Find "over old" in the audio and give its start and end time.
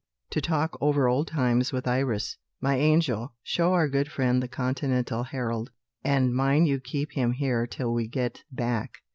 0.81-1.27